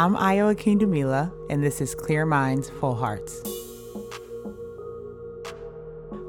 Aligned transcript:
I'm 0.00 0.16
Ayo 0.16 0.56
Akindumila, 0.56 1.30
and 1.50 1.62
this 1.62 1.82
is 1.82 1.94
Clear 1.94 2.24
Minds, 2.24 2.70
Full 2.70 2.94
Hearts. 2.94 3.42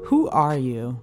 Who 0.04 0.28
are 0.28 0.58
you? 0.58 1.00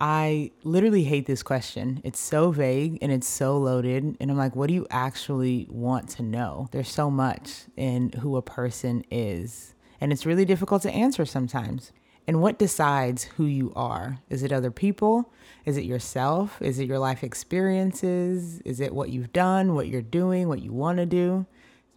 I 0.00 0.50
literally 0.64 1.04
hate 1.04 1.26
this 1.26 1.44
question. 1.44 2.00
It's 2.02 2.18
so 2.18 2.50
vague 2.50 2.98
and 3.00 3.12
it's 3.12 3.28
so 3.28 3.56
loaded. 3.56 4.16
And 4.18 4.32
I'm 4.32 4.36
like, 4.36 4.56
what 4.56 4.66
do 4.66 4.74
you 4.74 4.84
actually 4.90 5.68
want 5.70 6.08
to 6.16 6.24
know? 6.24 6.66
There's 6.72 6.88
so 6.88 7.08
much 7.08 7.66
in 7.76 8.10
who 8.14 8.36
a 8.36 8.42
person 8.42 9.04
is. 9.08 9.76
And 10.00 10.12
it's 10.12 10.26
really 10.26 10.44
difficult 10.44 10.82
to 10.82 10.90
answer 10.90 11.24
sometimes. 11.24 11.92
And 12.26 12.42
what 12.42 12.58
decides 12.58 13.22
who 13.36 13.44
you 13.44 13.72
are? 13.76 14.18
Is 14.28 14.42
it 14.42 14.50
other 14.50 14.72
people? 14.72 15.32
Is 15.64 15.76
it 15.76 15.84
yourself? 15.84 16.60
Is 16.60 16.80
it 16.80 16.88
your 16.88 16.98
life 16.98 17.22
experiences? 17.22 18.60
Is 18.64 18.80
it 18.80 18.92
what 18.92 19.10
you've 19.10 19.32
done, 19.32 19.76
what 19.76 19.86
you're 19.86 20.02
doing, 20.02 20.48
what 20.48 20.62
you 20.62 20.72
want 20.72 20.98
to 20.98 21.06
do? 21.06 21.46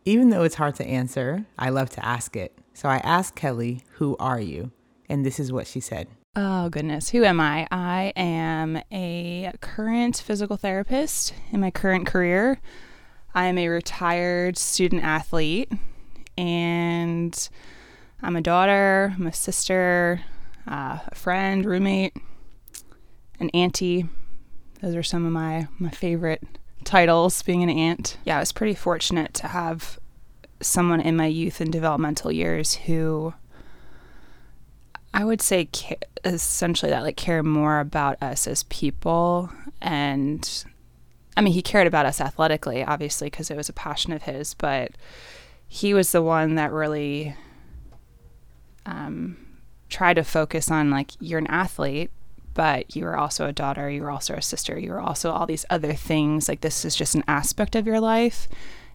Even 0.08 0.30
though 0.30 0.44
it's 0.44 0.56
hard 0.56 0.76
to 0.76 0.86
answer, 0.86 1.48
I 1.58 1.70
love 1.70 1.90
to 1.92 2.06
ask 2.06 2.36
it. 2.36 2.56
So 2.76 2.88
I 2.88 2.98
asked 2.98 3.36
Kelly, 3.36 3.82
Who 3.94 4.16
are 4.20 4.40
you? 4.40 4.72
And 5.10 5.26
this 5.26 5.40
is 5.40 5.52
what 5.52 5.66
she 5.66 5.80
said. 5.80 6.08
Oh, 6.36 6.70
goodness. 6.70 7.10
Who 7.10 7.24
am 7.24 7.40
I? 7.40 7.68
I 7.72 8.14
am 8.16 8.80
a 8.92 9.52
current 9.62 10.18
physical 10.18 10.58
therapist 10.58 11.34
in 11.52 11.60
my 11.60 11.72
current 11.72 12.06
career. 12.06 12.62
I 13.34 13.46
am 13.46 13.58
a 13.58 13.68
retired 13.68 14.58
student 14.58 15.04
athlete, 15.04 15.72
and 16.38 17.50
I'm 18.22 18.36
a 18.36 18.42
daughter, 18.42 19.16
I'm 19.18 19.26
a 19.26 19.34
sister, 19.34 20.22
uh, 20.70 21.00
a 21.08 21.16
friend, 21.16 21.66
roommate, 21.66 22.16
an 23.40 23.50
auntie. 23.56 24.08
Those 24.82 24.96
are 24.96 25.04
some 25.04 25.26
of 25.26 25.32
my, 25.32 25.68
my 25.80 25.90
favorite 25.90 26.44
titles, 26.96 27.42
being 27.42 27.62
an 27.62 27.70
aunt. 27.70 28.16
Yeah, 28.24 28.38
I 28.38 28.40
was 28.40 28.54
pretty 28.54 28.74
fortunate 28.74 29.34
to 29.34 29.48
have 29.50 30.00
someone 30.62 31.02
in 31.02 31.18
my 31.18 31.26
youth 31.26 31.60
and 31.60 31.70
developmental 31.70 32.32
years 32.32 32.76
who 32.76 33.34
I 35.14 35.26
would 35.26 35.42
say 35.42 35.68
essentially 36.24 36.90
that 36.92 37.04
like 37.04 37.18
care 37.18 37.44
more 37.44 37.82
about 37.82 38.24
us 38.24 38.48
as 38.48 38.64
people 38.64 39.50
and 39.82 40.64
I 41.36 41.42
mean 41.42 41.52
he 41.52 41.62
cared 41.62 41.86
about 41.86 42.06
us 42.06 42.22
athletically 42.22 42.82
obviously 42.82 43.30
because 43.30 43.52
it 43.52 43.58
was 43.58 43.68
a 43.68 43.74
passion 43.74 44.14
of 44.14 44.22
his 44.22 44.54
but 44.54 44.92
he 45.68 45.94
was 45.94 46.14
the 46.14 46.22
one 46.22 46.56
that 46.56 46.72
really 46.72 47.36
um, 48.86 49.36
tried 49.90 50.14
to 50.14 50.24
focus 50.24 50.72
on 50.72 50.92
like 50.92 51.12
you're 51.20 51.40
an 51.40 51.48
athlete 51.48 52.10
but 52.56 52.96
you 52.96 53.06
are 53.06 53.16
also 53.16 53.46
a 53.46 53.54
daughter 53.54 53.90
you're 53.90 54.10
also 54.10 54.34
a 54.34 54.42
sister 54.42 54.80
you're 54.80 55.00
also 55.00 55.32
all 55.32 55.46
these 55.46 55.66
other 55.70 55.94
things 55.94 56.50
like 56.50 56.62
this 56.62 56.84
is 56.84 56.96
just 56.96 57.14
an 57.14 57.24
aspect 57.28 57.76
of 57.76 57.86
your 57.86 58.00
life 58.00 58.48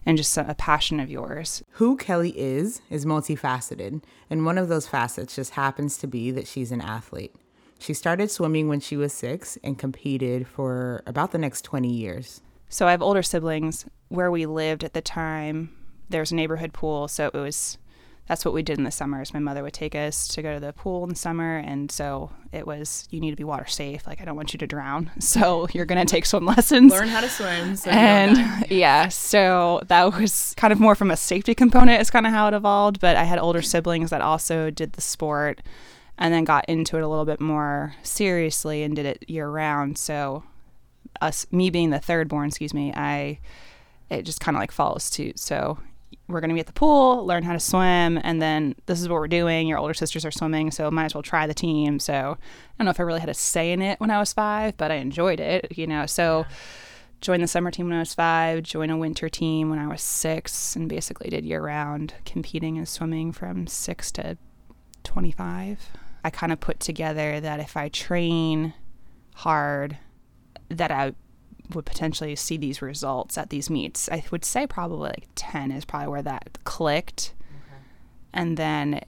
and 0.05 0.17
just 0.17 0.37
a 0.37 0.55
passion 0.57 0.99
of 0.99 1.09
yours. 1.09 1.63
Who 1.73 1.95
Kelly 1.95 2.37
is, 2.37 2.81
is 2.89 3.05
multifaceted, 3.05 4.01
and 4.29 4.45
one 4.45 4.57
of 4.57 4.67
those 4.67 4.87
facets 4.87 5.35
just 5.35 5.51
happens 5.51 5.97
to 5.97 6.07
be 6.07 6.31
that 6.31 6.47
she's 6.47 6.71
an 6.71 6.81
athlete. 6.81 7.35
She 7.79 7.93
started 7.93 8.29
swimming 8.29 8.67
when 8.67 8.79
she 8.79 8.97
was 8.97 9.13
six 9.13 9.57
and 9.63 9.77
competed 9.77 10.47
for 10.47 11.01
about 11.05 11.31
the 11.31 11.37
next 11.37 11.63
20 11.63 11.91
years. 11.91 12.41
So 12.69 12.87
I 12.87 12.91
have 12.91 13.01
older 13.01 13.23
siblings. 13.23 13.85
Where 14.09 14.29
we 14.29 14.45
lived 14.45 14.83
at 14.83 14.93
the 14.93 15.01
time, 15.01 15.75
there 16.09 16.21
was 16.21 16.31
a 16.31 16.35
neighborhood 16.35 16.73
pool, 16.73 17.07
so 17.07 17.27
it 17.27 17.33
was 17.33 17.77
that's 18.31 18.45
what 18.45 18.53
we 18.53 18.63
did 18.63 18.77
in 18.77 18.85
the 18.85 18.91
summers. 18.91 19.33
My 19.33 19.41
mother 19.41 19.61
would 19.61 19.73
take 19.73 19.93
us 19.93 20.25
to 20.29 20.41
go 20.41 20.53
to 20.53 20.59
the 20.61 20.71
pool 20.71 21.03
in 21.03 21.09
the 21.09 21.15
summer, 21.17 21.57
and 21.57 21.91
so 21.91 22.31
it 22.53 22.65
was 22.65 23.05
you 23.11 23.19
need 23.19 23.31
to 23.31 23.35
be 23.35 23.43
water 23.43 23.67
safe. 23.67 24.07
Like 24.07 24.21
I 24.21 24.23
don't 24.23 24.37
want 24.37 24.53
you 24.53 24.57
to 24.59 24.65
drown, 24.65 25.11
so 25.19 25.67
you're 25.73 25.83
gonna 25.85 26.05
take 26.05 26.25
swim 26.25 26.45
lessons, 26.55 26.93
learn 26.93 27.09
how 27.09 27.19
to 27.19 27.27
swim. 27.27 27.75
So 27.75 27.91
and 27.91 28.65
yeah, 28.71 29.09
so 29.09 29.81
that 29.87 30.13
was 30.13 30.53
kind 30.55 30.71
of 30.71 30.79
more 30.79 30.95
from 30.95 31.11
a 31.11 31.17
safety 31.17 31.53
component. 31.53 31.99
Is 31.99 32.09
kind 32.09 32.25
of 32.25 32.31
how 32.31 32.47
it 32.47 32.53
evolved. 32.53 33.01
But 33.01 33.17
I 33.17 33.25
had 33.25 33.37
older 33.37 33.61
siblings 33.61 34.11
that 34.11 34.21
also 34.21 34.69
did 34.69 34.93
the 34.93 35.01
sport, 35.01 35.61
and 36.17 36.33
then 36.33 36.45
got 36.45 36.63
into 36.69 36.95
it 36.95 37.03
a 37.03 37.09
little 37.09 37.25
bit 37.25 37.41
more 37.41 37.95
seriously 38.01 38.81
and 38.81 38.95
did 38.95 39.05
it 39.05 39.29
year 39.29 39.49
round. 39.49 39.97
So 39.97 40.45
us, 41.19 41.45
me 41.51 41.69
being 41.69 41.89
the 41.89 41.99
third 41.99 42.29
born, 42.29 42.47
excuse 42.47 42.73
me, 42.73 42.93
I 42.95 43.39
it 44.09 44.21
just 44.21 44.39
kind 44.39 44.55
of 44.55 44.61
like 44.61 44.71
follows 44.71 45.03
suit. 45.03 45.37
So 45.37 45.79
we're 46.31 46.39
going 46.39 46.49
to 46.49 46.53
be 46.53 46.59
at 46.59 46.67
the 46.67 46.73
pool, 46.73 47.25
learn 47.25 47.43
how 47.43 47.53
to 47.53 47.59
swim, 47.59 48.19
and 48.23 48.41
then 48.41 48.75
this 48.85 49.01
is 49.01 49.09
what 49.09 49.15
we're 49.15 49.27
doing. 49.27 49.67
Your 49.67 49.77
older 49.77 49.93
sisters 49.93 50.25
are 50.25 50.31
swimming, 50.31 50.71
so 50.71 50.89
might 50.91 51.05
as 51.05 51.13
well 51.13 51.23
try 51.23 51.47
the 51.47 51.53
team. 51.53 51.99
So 51.99 52.13
I 52.13 52.37
don't 52.77 52.85
know 52.85 52.91
if 52.91 52.99
I 52.99 53.03
really 53.03 53.19
had 53.19 53.29
a 53.29 53.33
say 53.33 53.71
in 53.71 53.81
it 53.81 53.99
when 53.99 54.11
I 54.11 54.19
was 54.19 54.33
five, 54.33 54.77
but 54.77 54.91
I 54.91 54.95
enjoyed 54.95 55.39
it, 55.39 55.77
you 55.77 55.87
know. 55.87 56.05
So 56.05 56.45
yeah. 56.47 56.55
joined 57.21 57.43
the 57.43 57.47
summer 57.47 57.71
team 57.71 57.87
when 57.87 57.95
I 57.95 57.99
was 57.99 58.13
five, 58.13 58.63
joined 58.63 58.91
a 58.91 58.97
winter 58.97 59.29
team 59.29 59.69
when 59.69 59.79
I 59.79 59.87
was 59.87 60.01
six, 60.01 60.75
and 60.75 60.89
basically 60.89 61.29
did 61.29 61.45
year 61.45 61.61
round 61.61 62.13
competing 62.25 62.77
and 62.77 62.87
swimming 62.87 63.31
from 63.31 63.67
six 63.67 64.11
to 64.13 64.37
25. 65.03 65.89
I 66.23 66.29
kind 66.29 66.51
of 66.51 66.59
put 66.59 66.79
together 66.79 67.39
that 67.39 67.59
if 67.59 67.75
I 67.75 67.89
train 67.89 68.73
hard, 69.35 69.97
that 70.69 70.91
I 70.91 71.13
would 71.75 71.85
potentially 71.85 72.35
see 72.35 72.57
these 72.57 72.81
results 72.81 73.37
at 73.37 73.49
these 73.49 73.69
meets. 73.69 74.09
I 74.09 74.23
would 74.31 74.45
say 74.45 74.67
probably 74.67 75.09
like 75.09 75.27
10 75.35 75.71
is 75.71 75.85
probably 75.85 76.09
where 76.09 76.21
that 76.21 76.59
clicked. 76.63 77.33
Okay. 77.49 77.81
And 78.33 78.57
then 78.57 79.01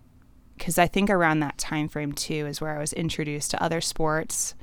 cuz 0.59 0.78
I 0.78 0.88
think 0.88 1.09
around 1.09 1.40
that 1.40 1.57
time 1.57 1.88
frame 1.88 2.13
too 2.13 2.46
is 2.47 2.62
where 2.62 2.75
I 2.75 2.79
was 2.79 2.94
introduced 2.94 3.51
to 3.51 3.63
other 3.63 3.81
sports. 3.81 4.56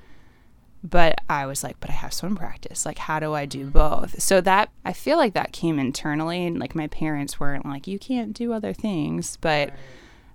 But 0.83 1.21
I 1.29 1.45
was 1.45 1.63
like, 1.63 1.79
but 1.79 1.91
I 1.91 1.93
have 1.93 2.15
swim 2.15 2.37
practice. 2.37 2.87
Like 2.87 2.99
how 2.99 3.21
do 3.21 3.35
I 3.35 3.45
do 3.45 3.61
mm-hmm. 3.61 3.71
both? 3.71 4.21
So 4.21 4.41
that 4.41 4.71
I 4.85 4.93
feel 4.93 5.19
like 5.19 5.35
that 5.35 5.53
came 5.53 5.79
internally 5.79 6.47
and 6.47 6.59
like 6.59 6.75
my 6.75 6.87
parents 6.87 7.39
weren't 7.39 7.67
like 7.67 7.87
you 7.87 7.99
can't 7.99 8.33
do 8.33 8.53
other 8.53 8.73
things, 8.73 9.37
but 9.41 9.71
right. 9.71 9.79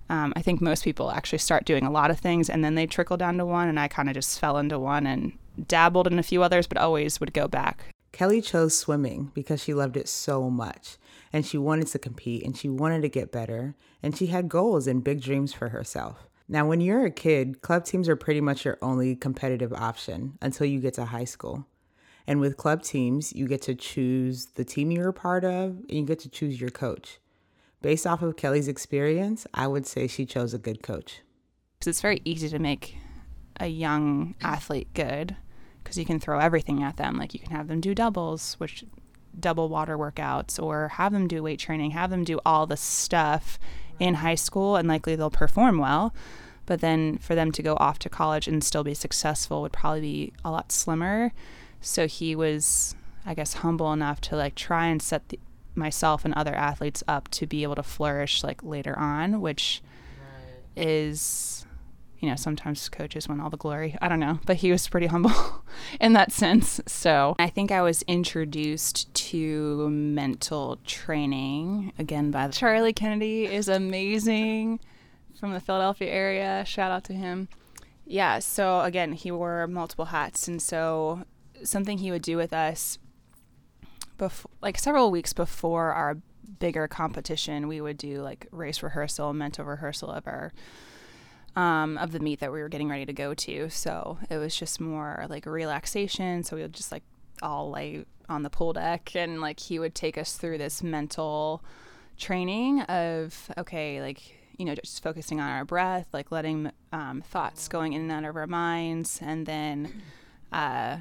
Um, 0.08 0.32
I 0.36 0.42
think 0.42 0.60
most 0.60 0.84
people 0.84 1.10
actually 1.10 1.38
start 1.38 1.64
doing 1.64 1.84
a 1.84 1.90
lot 1.90 2.10
of 2.10 2.20
things 2.20 2.48
and 2.48 2.64
then 2.64 2.76
they 2.76 2.86
trickle 2.86 3.16
down 3.16 3.38
to 3.38 3.44
one, 3.44 3.68
and 3.68 3.80
I 3.80 3.88
kind 3.88 4.08
of 4.08 4.14
just 4.14 4.38
fell 4.38 4.56
into 4.56 4.78
one 4.78 5.06
and 5.06 5.32
dabbled 5.66 6.06
in 6.06 6.18
a 6.18 6.22
few 6.22 6.42
others, 6.42 6.66
but 6.66 6.78
always 6.78 7.20
would 7.20 7.32
go 7.32 7.48
back. 7.48 7.94
Kelly 8.12 8.40
chose 8.40 8.76
swimming 8.76 9.30
because 9.34 9.62
she 9.62 9.74
loved 9.74 9.96
it 9.96 10.08
so 10.08 10.48
much 10.48 10.96
and 11.34 11.44
she 11.44 11.58
wanted 11.58 11.86
to 11.88 11.98
compete 11.98 12.44
and 12.44 12.56
she 12.56 12.66
wanted 12.68 13.02
to 13.02 13.10
get 13.10 13.30
better 13.30 13.74
and 14.02 14.16
she 14.16 14.28
had 14.28 14.48
goals 14.48 14.86
and 14.86 15.04
big 15.04 15.20
dreams 15.20 15.52
for 15.52 15.68
herself. 15.68 16.26
Now, 16.48 16.66
when 16.66 16.80
you're 16.80 17.04
a 17.04 17.10
kid, 17.10 17.60
club 17.60 17.84
teams 17.84 18.08
are 18.08 18.16
pretty 18.16 18.40
much 18.40 18.64
your 18.64 18.78
only 18.80 19.16
competitive 19.16 19.72
option 19.72 20.38
until 20.40 20.66
you 20.66 20.80
get 20.80 20.94
to 20.94 21.04
high 21.04 21.24
school. 21.24 21.66
And 22.26 22.40
with 22.40 22.56
club 22.56 22.82
teams, 22.82 23.34
you 23.34 23.46
get 23.46 23.62
to 23.62 23.74
choose 23.74 24.46
the 24.46 24.64
team 24.64 24.90
you're 24.90 25.08
a 25.08 25.12
part 25.12 25.44
of 25.44 25.80
and 25.80 25.90
you 25.90 26.04
get 26.04 26.20
to 26.20 26.30
choose 26.30 26.60
your 26.60 26.70
coach. 26.70 27.18
Based 27.82 28.06
off 28.06 28.22
of 28.22 28.36
Kelly's 28.36 28.66
experience, 28.66 29.46
I 29.52 29.66
would 29.66 29.86
say 29.86 30.06
she 30.06 30.24
chose 30.24 30.54
a 30.54 30.58
good 30.58 30.82
coach. 30.82 31.20
It's 31.84 32.00
very 32.00 32.22
easy 32.24 32.48
to 32.48 32.58
make 32.58 32.96
a 33.60 33.66
young 33.66 34.34
athlete 34.40 34.88
good 34.94 35.36
because 35.86 35.96
you 35.96 36.04
can 36.04 36.18
throw 36.18 36.40
everything 36.40 36.82
at 36.82 36.96
them. 36.96 37.16
Like 37.16 37.32
you 37.32 37.38
can 37.38 37.52
have 37.52 37.68
them 37.68 37.80
do 37.80 37.94
doubles, 37.94 38.54
which 38.54 38.84
double 39.38 39.68
water 39.68 39.96
workouts, 39.96 40.60
or 40.60 40.88
have 40.88 41.12
them 41.12 41.28
do 41.28 41.44
weight 41.44 41.60
training, 41.60 41.92
have 41.92 42.10
them 42.10 42.24
do 42.24 42.40
all 42.44 42.66
the 42.66 42.76
stuff 42.76 43.56
in 44.00 44.14
high 44.14 44.34
school, 44.34 44.74
and 44.74 44.88
likely 44.88 45.14
they'll 45.14 45.30
perform 45.30 45.78
well. 45.78 46.12
But 46.66 46.80
then 46.80 47.18
for 47.18 47.36
them 47.36 47.52
to 47.52 47.62
go 47.62 47.76
off 47.76 48.00
to 48.00 48.08
college 48.08 48.48
and 48.48 48.64
still 48.64 48.82
be 48.82 48.94
successful 48.94 49.62
would 49.62 49.72
probably 49.72 50.00
be 50.00 50.32
a 50.44 50.50
lot 50.50 50.72
slimmer. 50.72 51.32
So 51.80 52.08
he 52.08 52.34
was, 52.34 52.96
I 53.24 53.34
guess, 53.34 53.54
humble 53.54 53.92
enough 53.92 54.20
to 54.22 54.36
like 54.36 54.56
try 54.56 54.86
and 54.86 55.00
set 55.00 55.28
the, 55.28 55.38
myself 55.76 56.24
and 56.24 56.34
other 56.34 56.54
athletes 56.54 57.04
up 57.06 57.28
to 57.28 57.46
be 57.46 57.62
able 57.62 57.76
to 57.76 57.84
flourish 57.84 58.42
like 58.42 58.60
later 58.64 58.98
on, 58.98 59.40
which 59.40 59.82
right. 60.18 60.84
is 60.84 61.55
you 62.20 62.28
know, 62.28 62.36
sometimes 62.36 62.88
coaches 62.88 63.28
win 63.28 63.40
all 63.40 63.50
the 63.50 63.56
glory. 63.56 63.96
I 64.00 64.08
don't 64.08 64.20
know, 64.20 64.40
but 64.46 64.56
he 64.56 64.70
was 64.70 64.88
pretty 64.88 65.06
humble 65.14 65.64
in 66.00 66.12
that 66.14 66.32
sense. 66.32 66.80
So 66.86 67.36
I 67.38 67.48
think 67.48 67.70
I 67.70 67.82
was 67.82 68.02
introduced 68.02 69.12
to 69.14 69.88
mental 69.90 70.78
training 70.84 71.92
again 71.98 72.30
by 72.30 72.48
Charlie 72.48 72.92
Kennedy 72.92 73.46
is 73.46 73.68
amazing 73.68 74.80
from 75.38 75.52
the 75.52 75.60
Philadelphia 75.60 76.10
area. 76.10 76.64
Shout 76.66 76.90
out 76.90 77.04
to 77.04 77.12
him. 77.12 77.48
Yeah, 78.06 78.38
so 78.38 78.80
again, 78.82 79.12
he 79.12 79.30
wore 79.30 79.66
multiple 79.66 80.06
hats 80.06 80.48
and 80.48 80.62
so 80.62 81.24
something 81.64 81.98
he 81.98 82.10
would 82.10 82.22
do 82.22 82.36
with 82.36 82.52
us 82.52 82.98
before 84.18 84.50
like 84.62 84.78
several 84.78 85.10
weeks 85.10 85.32
before 85.32 85.92
our 85.92 86.16
bigger 86.58 86.88
competition, 86.88 87.68
we 87.68 87.80
would 87.80 87.98
do 87.98 88.22
like 88.22 88.46
race 88.50 88.82
rehearsal, 88.82 89.32
mental 89.32 89.64
rehearsal 89.64 90.10
of 90.10 90.26
our 90.26 90.52
um, 91.56 91.96
of 91.98 92.12
the 92.12 92.20
meet 92.20 92.40
that 92.40 92.52
we 92.52 92.60
were 92.60 92.68
getting 92.68 92.88
ready 92.88 93.06
to 93.06 93.12
go 93.12 93.34
to. 93.34 93.68
So 93.70 94.18
it 94.30 94.36
was 94.36 94.54
just 94.54 94.80
more 94.80 95.26
like 95.28 95.46
a 95.46 95.50
relaxation. 95.50 96.44
So 96.44 96.54
we 96.56 96.62
would 96.62 96.74
just 96.74 96.92
like 96.92 97.02
all 97.42 97.70
lay 97.70 98.04
on 98.28 98.42
the 98.42 98.50
pool 98.50 98.72
deck 98.72 99.14
and 99.14 99.40
like 99.40 99.60
he 99.60 99.78
would 99.78 99.94
take 99.94 100.18
us 100.18 100.36
through 100.36 100.58
this 100.58 100.82
mental 100.82 101.64
training 102.18 102.82
of, 102.82 103.50
okay, 103.56 104.00
like, 104.00 104.20
you 104.58 104.64
know, 104.64 104.74
just 104.74 105.02
focusing 105.02 105.40
on 105.40 105.50
our 105.50 105.64
breath, 105.64 106.06
like 106.12 106.30
letting 106.30 106.70
um, 106.92 107.22
thoughts 107.22 107.68
going 107.68 107.92
in 107.92 108.02
and 108.02 108.12
out 108.12 108.28
of 108.28 108.36
our 108.36 108.46
minds. 108.46 109.18
And 109.22 109.46
then, 109.46 110.02
uh, 110.52 110.98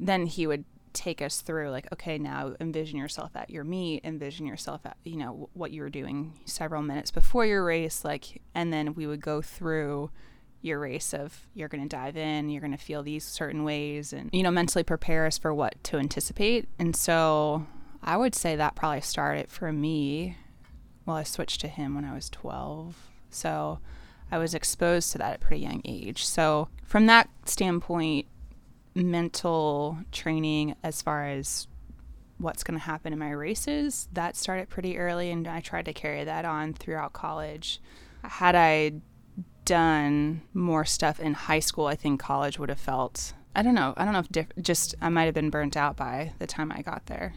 then 0.00 0.26
he 0.26 0.46
would 0.46 0.64
take 0.92 1.22
us 1.22 1.40
through 1.40 1.70
like 1.70 1.90
okay 1.92 2.18
now 2.18 2.54
envision 2.60 2.98
yourself 2.98 3.30
at 3.34 3.50
your 3.50 3.64
meet 3.64 4.04
envision 4.04 4.46
yourself 4.46 4.80
at 4.84 4.96
you 5.04 5.16
know 5.16 5.48
what 5.54 5.70
you 5.70 5.82
were 5.82 5.90
doing 5.90 6.32
several 6.44 6.82
minutes 6.82 7.10
before 7.10 7.46
your 7.46 7.64
race 7.64 8.04
like 8.04 8.40
and 8.54 8.72
then 8.72 8.94
we 8.94 9.06
would 9.06 9.20
go 9.20 9.40
through 9.40 10.10
your 10.60 10.78
race 10.78 11.12
of 11.12 11.46
you're 11.54 11.68
going 11.68 11.82
to 11.82 11.88
dive 11.88 12.16
in 12.16 12.48
you're 12.48 12.60
going 12.60 12.72
to 12.72 12.78
feel 12.78 13.02
these 13.02 13.24
certain 13.24 13.64
ways 13.64 14.12
and 14.12 14.30
you 14.32 14.42
know 14.42 14.50
mentally 14.50 14.84
prepare 14.84 15.26
us 15.26 15.38
for 15.38 15.52
what 15.52 15.82
to 15.82 15.98
anticipate. 15.98 16.68
And 16.78 16.94
so 16.94 17.66
i 18.02 18.16
would 18.16 18.34
say 18.34 18.56
that 18.56 18.74
probably 18.74 19.00
started 19.00 19.48
for 19.48 19.72
me 19.72 20.36
well 21.06 21.16
i 21.16 21.22
switched 21.22 21.60
to 21.60 21.68
him 21.68 21.94
when 21.94 22.04
i 22.04 22.14
was 22.14 22.28
12 22.30 22.96
so 23.30 23.78
i 24.30 24.38
was 24.38 24.54
exposed 24.54 25.12
to 25.12 25.18
that 25.18 25.32
at 25.32 25.36
a 25.36 25.38
pretty 25.38 25.62
young 25.62 25.82
age. 25.84 26.24
So 26.24 26.68
from 26.84 27.06
that 27.06 27.28
standpoint 27.44 28.26
mental 28.94 29.98
training 30.10 30.74
as 30.82 31.02
far 31.02 31.26
as 31.26 31.66
what's 32.38 32.64
going 32.64 32.78
to 32.78 32.84
happen 32.84 33.12
in 33.12 33.18
my 33.18 33.30
races 33.30 34.08
that 34.12 34.36
started 34.36 34.68
pretty 34.68 34.98
early 34.98 35.30
and 35.30 35.46
i 35.46 35.60
tried 35.60 35.84
to 35.84 35.92
carry 35.92 36.24
that 36.24 36.44
on 36.44 36.72
throughout 36.74 37.12
college. 37.12 37.80
Had 38.22 38.54
i 38.54 38.92
done 39.64 40.42
more 40.52 40.84
stuff 40.84 41.20
in 41.20 41.34
high 41.34 41.60
school 41.60 41.86
i 41.86 41.94
think 41.94 42.20
college 42.20 42.58
would 42.58 42.68
have 42.68 42.80
felt 42.80 43.32
i 43.54 43.62
don't 43.62 43.74
know 43.76 43.94
i 43.96 44.04
don't 44.04 44.12
know 44.12 44.18
if 44.18 44.28
diff- 44.28 44.52
just 44.60 44.96
i 45.00 45.08
might 45.08 45.24
have 45.24 45.34
been 45.34 45.50
burnt 45.50 45.76
out 45.76 45.96
by 45.96 46.32
the 46.40 46.46
time 46.48 46.72
i 46.72 46.82
got 46.82 47.06
there 47.06 47.32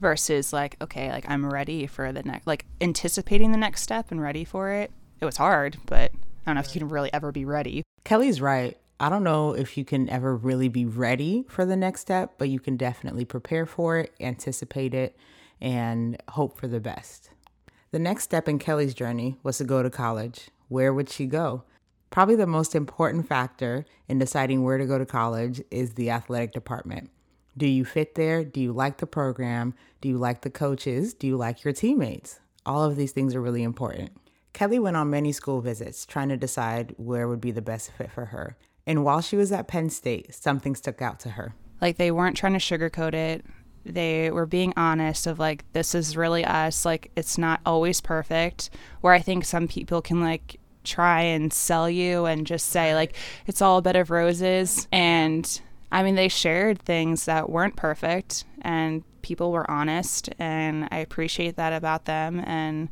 versus 0.00 0.52
like 0.52 0.76
okay 0.82 1.10
like 1.10 1.24
i'm 1.28 1.48
ready 1.48 1.86
for 1.86 2.12
the 2.12 2.22
next 2.22 2.46
like 2.46 2.66
anticipating 2.80 3.52
the 3.52 3.58
next 3.58 3.82
step 3.82 4.10
and 4.10 4.20
ready 4.20 4.44
for 4.44 4.70
it. 4.70 4.90
It 5.20 5.24
was 5.24 5.36
hard 5.36 5.76
but 5.86 6.10
i 6.12 6.18
don't 6.46 6.54
know 6.56 6.60
if 6.60 6.74
you 6.74 6.80
can 6.80 6.88
really 6.88 7.12
ever 7.12 7.32
be 7.32 7.44
ready. 7.44 7.82
Kelly's 8.04 8.40
right. 8.40 8.76
I 9.02 9.08
don't 9.08 9.24
know 9.24 9.54
if 9.54 9.78
you 9.78 9.84
can 9.86 10.10
ever 10.10 10.36
really 10.36 10.68
be 10.68 10.84
ready 10.84 11.46
for 11.48 11.64
the 11.64 11.74
next 11.74 12.02
step, 12.02 12.34
but 12.36 12.50
you 12.50 12.60
can 12.60 12.76
definitely 12.76 13.24
prepare 13.24 13.64
for 13.64 13.96
it, 13.96 14.12
anticipate 14.20 14.92
it, 14.92 15.16
and 15.58 16.22
hope 16.28 16.58
for 16.58 16.68
the 16.68 16.80
best. 16.80 17.30
The 17.92 17.98
next 17.98 18.24
step 18.24 18.46
in 18.46 18.58
Kelly's 18.58 18.92
journey 18.92 19.38
was 19.42 19.56
to 19.56 19.64
go 19.64 19.82
to 19.82 19.88
college. 19.88 20.50
Where 20.68 20.92
would 20.92 21.08
she 21.08 21.24
go? 21.24 21.64
Probably 22.10 22.36
the 22.36 22.46
most 22.46 22.74
important 22.74 23.26
factor 23.26 23.86
in 24.06 24.18
deciding 24.18 24.64
where 24.64 24.76
to 24.76 24.84
go 24.84 24.98
to 24.98 25.06
college 25.06 25.62
is 25.70 25.94
the 25.94 26.10
athletic 26.10 26.52
department. 26.52 27.08
Do 27.56 27.66
you 27.66 27.86
fit 27.86 28.16
there? 28.16 28.44
Do 28.44 28.60
you 28.60 28.70
like 28.70 28.98
the 28.98 29.06
program? 29.06 29.72
Do 30.02 30.10
you 30.10 30.18
like 30.18 30.42
the 30.42 30.50
coaches? 30.50 31.14
Do 31.14 31.26
you 31.26 31.38
like 31.38 31.64
your 31.64 31.72
teammates? 31.72 32.38
All 32.66 32.84
of 32.84 32.96
these 32.96 33.12
things 33.12 33.34
are 33.34 33.40
really 33.40 33.62
important. 33.62 34.10
Kelly 34.52 34.78
went 34.78 34.98
on 34.98 35.08
many 35.08 35.32
school 35.32 35.62
visits 35.62 36.04
trying 36.04 36.28
to 36.28 36.36
decide 36.36 36.94
where 36.98 37.26
would 37.26 37.40
be 37.40 37.50
the 37.50 37.62
best 37.62 37.92
fit 37.92 38.10
for 38.10 38.26
her. 38.26 38.58
And 38.90 39.04
while 39.04 39.20
she 39.20 39.36
was 39.36 39.52
at 39.52 39.68
Penn 39.68 39.88
State, 39.88 40.34
something 40.34 40.74
stuck 40.74 41.00
out 41.00 41.20
to 41.20 41.30
her. 41.30 41.54
like 41.80 41.96
they 41.96 42.10
weren't 42.10 42.36
trying 42.36 42.54
to 42.54 42.58
sugarcoat 42.58 43.14
it. 43.14 43.44
They 43.86 44.32
were 44.32 44.46
being 44.46 44.74
honest 44.76 45.28
of 45.28 45.38
like 45.38 45.64
this 45.74 45.94
is 45.94 46.16
really 46.16 46.44
us. 46.44 46.84
Like 46.84 47.12
it's 47.14 47.38
not 47.38 47.60
always 47.64 48.00
perfect. 48.00 48.68
Where 49.00 49.14
i 49.14 49.20
think 49.20 49.44
some 49.44 49.68
people 49.68 50.02
can 50.02 50.20
like 50.20 50.58
try 50.82 51.20
and 51.20 51.52
sell 51.52 51.88
you 51.88 52.24
and 52.24 52.48
just 52.48 52.66
say 52.66 52.92
like 52.96 53.14
it's 53.46 53.62
all 53.62 53.78
a 53.78 53.82
bed 53.82 53.94
of 53.94 54.10
roses. 54.10 54.88
And 54.90 55.60
i 55.92 56.02
mean 56.02 56.16
they 56.16 56.28
shared 56.28 56.80
things 56.80 57.26
that 57.26 57.48
weren't 57.48 57.76
perfect 57.76 58.44
and 58.60 59.04
people 59.22 59.52
were 59.52 59.70
honest. 59.70 60.30
And 60.40 60.88
i 60.90 60.98
appreciate 60.98 61.54
that 61.54 61.72
about 61.72 62.06
them. 62.06 62.40
And 62.40 62.88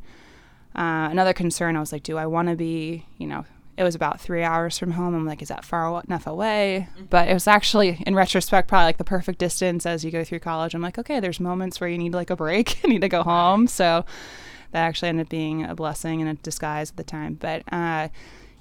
uh, 0.75 1.09
another 1.11 1.33
concern 1.33 1.75
i 1.75 1.79
was 1.79 1.91
like 1.91 2.03
do 2.03 2.15
i 2.15 2.25
want 2.25 2.47
to 2.47 2.55
be 2.55 3.03
you 3.17 3.27
know 3.27 3.43
it 3.79 3.83
was 3.83 3.95
about 3.95 4.19
three 4.19 4.43
hours 4.43 4.77
from 4.77 4.91
home. 4.91 5.15
I'm 5.15 5.25
like, 5.25 5.41
is 5.41 5.47
that 5.47 5.63
far 5.63 6.03
enough 6.05 6.27
away? 6.27 6.89
But 7.09 7.29
it 7.29 7.33
was 7.33 7.47
actually, 7.47 8.03
in 8.05 8.13
retrospect, 8.13 8.67
probably 8.67 8.83
like 8.83 8.97
the 8.97 9.05
perfect 9.05 9.39
distance 9.39 9.85
as 9.85 10.03
you 10.03 10.11
go 10.11 10.25
through 10.25 10.39
college. 10.41 10.73
I'm 10.73 10.81
like, 10.81 10.99
okay, 10.99 11.21
there's 11.21 11.39
moments 11.39 11.79
where 11.79 11.89
you 11.89 11.97
need 11.97 12.13
like 12.13 12.29
a 12.29 12.35
break, 12.35 12.83
you 12.83 12.89
need 12.89 12.99
to 13.01 13.07
go 13.07 13.23
home. 13.23 13.67
So 13.67 14.05
that 14.71 14.81
actually 14.81 15.07
ended 15.07 15.27
up 15.27 15.29
being 15.29 15.63
a 15.63 15.75
blessing 15.75 16.19
and 16.21 16.29
a 16.29 16.33
disguise 16.33 16.89
at 16.89 16.97
the 16.97 17.05
time. 17.05 17.35
But 17.35 17.63
uh, 17.71 18.09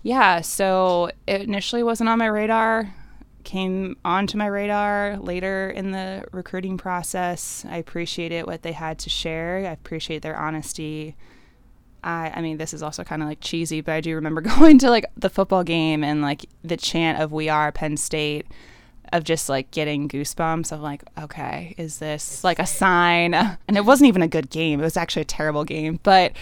yeah, 0.04 0.40
so 0.40 1.10
it 1.26 1.42
initially 1.42 1.82
wasn't 1.82 2.10
on 2.10 2.18
my 2.20 2.26
radar. 2.26 2.94
Came 3.42 3.96
onto 4.04 4.38
my 4.38 4.46
radar 4.46 5.16
later 5.16 5.68
in 5.70 5.90
the 5.90 6.26
recruiting 6.30 6.78
process. 6.78 7.64
I 7.68 7.78
appreciated 7.78 8.46
what 8.46 8.62
they 8.62 8.72
had 8.72 9.00
to 9.00 9.10
share. 9.10 9.66
I 9.66 9.72
appreciate 9.72 10.22
their 10.22 10.36
honesty. 10.36 11.16
I, 12.04 12.32
I 12.34 12.40
mean, 12.40 12.58
this 12.58 12.72
is 12.72 12.82
also 12.82 13.04
kind 13.04 13.22
of 13.22 13.28
like 13.28 13.40
cheesy, 13.40 13.80
but 13.80 13.92
I 13.92 14.00
do 14.00 14.14
remember 14.14 14.40
going 14.58 14.78
to 14.78 14.90
like 14.90 15.06
the 15.16 15.30
football 15.30 15.64
game 15.64 16.04
and 16.04 16.22
like 16.22 16.46
the 16.62 16.76
chant 16.76 17.20
of 17.20 17.32
"We 17.32 17.48
are 17.48 17.72
Penn 17.72 17.96
State," 17.96 18.46
of 19.12 19.24
just 19.24 19.48
like 19.48 19.70
getting 19.70 20.08
goosebumps 20.08 20.72
of 20.72 20.80
like, 20.80 21.02
okay, 21.18 21.74
is 21.78 21.98
this 21.98 22.44
like 22.44 22.58
a 22.58 22.66
sign? 22.66 23.34
And 23.68 23.76
it 23.76 23.84
wasn't 23.84 24.08
even 24.08 24.22
a 24.22 24.28
good 24.28 24.50
game; 24.50 24.80
it 24.80 24.84
was 24.84 24.96
actually 24.96 25.22
a 25.22 25.26
terrible 25.26 25.64
game, 25.64 26.00
but 26.02 26.32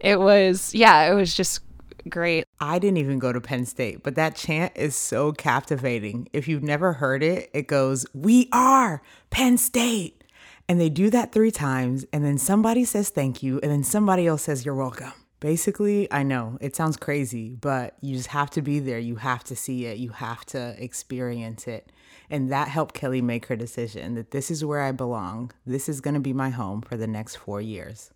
it 0.00 0.20
was, 0.20 0.74
yeah, 0.74 1.10
it 1.10 1.14
was 1.14 1.34
just 1.34 1.60
great. 2.08 2.44
I 2.60 2.78
didn't 2.78 2.98
even 2.98 3.18
go 3.18 3.32
to 3.32 3.40
Penn 3.40 3.66
State, 3.66 4.02
but 4.02 4.14
that 4.14 4.36
chant 4.36 4.72
is 4.76 4.96
so 4.96 5.32
captivating. 5.32 6.28
If 6.32 6.48
you've 6.48 6.62
never 6.62 6.94
heard 6.94 7.22
it, 7.22 7.50
it 7.52 7.66
goes, 7.66 8.06
We 8.14 8.48
are 8.52 9.02
Penn 9.30 9.58
State. 9.58 10.22
And 10.68 10.80
they 10.80 10.88
do 10.88 11.10
that 11.10 11.32
three 11.32 11.52
times, 11.52 12.04
and 12.12 12.24
then 12.24 12.38
somebody 12.38 12.84
says 12.84 13.08
thank 13.08 13.42
you, 13.42 13.60
and 13.62 13.70
then 13.70 13.84
somebody 13.84 14.26
else 14.26 14.42
says 14.42 14.64
you're 14.64 14.74
welcome. 14.74 15.12
Basically, 15.38 16.10
I 16.10 16.22
know 16.22 16.58
it 16.60 16.74
sounds 16.74 16.96
crazy, 16.96 17.54
but 17.54 17.94
you 18.00 18.16
just 18.16 18.28
have 18.28 18.50
to 18.50 18.62
be 18.62 18.80
there. 18.80 18.98
You 18.98 19.16
have 19.16 19.44
to 19.44 19.54
see 19.54 19.84
it. 19.84 19.98
You 19.98 20.10
have 20.10 20.44
to 20.46 20.74
experience 20.82 21.68
it. 21.68 21.92
And 22.30 22.50
that 22.50 22.68
helped 22.68 22.94
Kelly 22.94 23.22
make 23.22 23.46
her 23.46 23.54
decision 23.54 24.14
that 24.14 24.30
this 24.30 24.50
is 24.50 24.64
where 24.64 24.80
I 24.82 24.92
belong. 24.92 25.52
This 25.64 25.88
is 25.88 26.00
going 26.00 26.14
to 26.14 26.20
be 26.20 26.32
my 26.32 26.50
home 26.50 26.80
for 26.80 26.96
the 26.96 27.06
next 27.06 27.36
four 27.36 27.60
years. 27.60 28.10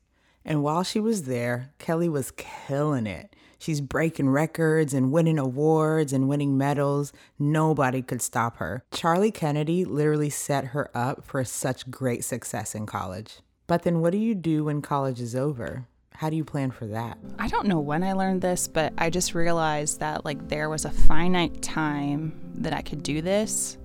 And 0.44 0.62
while 0.62 0.82
she 0.82 1.00
was 1.00 1.24
there, 1.24 1.72
Kelly 1.78 2.08
was 2.08 2.32
killing 2.32 3.06
it. 3.06 3.34
She's 3.58 3.82
breaking 3.82 4.30
records 4.30 4.94
and 4.94 5.12
winning 5.12 5.38
awards 5.38 6.14
and 6.14 6.28
winning 6.28 6.56
medals. 6.56 7.12
Nobody 7.38 8.00
could 8.00 8.22
stop 8.22 8.56
her. 8.56 8.82
Charlie 8.90 9.30
Kennedy 9.30 9.84
literally 9.84 10.30
set 10.30 10.66
her 10.66 10.90
up 10.96 11.24
for 11.24 11.44
such 11.44 11.90
great 11.90 12.24
success 12.24 12.74
in 12.74 12.86
college. 12.86 13.40
But 13.66 13.82
then 13.82 14.00
what 14.00 14.12
do 14.12 14.18
you 14.18 14.34
do 14.34 14.64
when 14.64 14.80
college 14.80 15.20
is 15.20 15.36
over? 15.36 15.86
How 16.14 16.30
do 16.30 16.36
you 16.36 16.44
plan 16.44 16.70
for 16.70 16.86
that? 16.86 17.18
I 17.38 17.48
don't 17.48 17.66
know 17.66 17.80
when 17.80 18.02
I 18.02 18.14
learned 18.14 18.42
this, 18.42 18.66
but 18.66 18.92
I 18.98 19.10
just 19.10 19.34
realized 19.34 20.00
that 20.00 20.24
like 20.24 20.48
there 20.48 20.68
was 20.68 20.84
a 20.84 20.90
finite 20.90 21.62
time 21.62 22.32
that 22.56 22.72
I 22.72 22.82
could 22.82 23.02
do 23.02 23.22
this, 23.22 23.78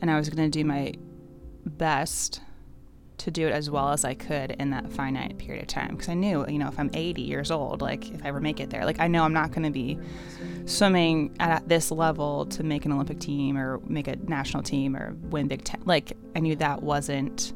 and 0.00 0.10
I 0.10 0.16
was 0.16 0.28
going 0.28 0.50
to 0.50 0.58
do 0.58 0.64
my 0.64 0.94
best 1.66 2.40
to 3.18 3.30
do 3.30 3.46
it 3.46 3.52
as 3.52 3.70
well 3.70 3.90
as 3.90 4.04
I 4.04 4.14
could 4.14 4.52
in 4.52 4.70
that 4.70 4.90
finite 4.92 5.38
period 5.38 5.62
of 5.62 5.68
time. 5.68 5.92
Because 5.92 6.08
I 6.08 6.14
knew, 6.14 6.46
you 6.48 6.58
know, 6.58 6.68
if 6.68 6.78
I'm 6.78 6.90
80 6.92 7.22
years 7.22 7.50
old, 7.50 7.80
like 7.80 8.10
if 8.10 8.24
I 8.24 8.28
ever 8.28 8.40
make 8.40 8.60
it 8.60 8.70
there, 8.70 8.84
like 8.84 9.00
I 9.00 9.08
know 9.08 9.22
I'm 9.22 9.32
not 9.32 9.50
going 9.50 9.64
to 9.64 9.70
be 9.70 9.98
swimming 10.66 11.34
at 11.40 11.68
this 11.68 11.90
level 11.90 12.46
to 12.46 12.62
make 12.62 12.84
an 12.84 12.92
Olympic 12.92 13.20
team 13.20 13.56
or 13.56 13.80
make 13.86 14.08
a 14.08 14.16
national 14.16 14.62
team 14.62 14.96
or 14.96 15.14
win 15.30 15.48
Big 15.48 15.64
Ten. 15.64 15.82
Like 15.84 16.12
I 16.34 16.40
knew 16.40 16.56
that 16.56 16.82
wasn't 16.82 17.52